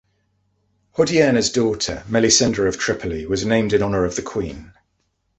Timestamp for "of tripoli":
2.67-3.27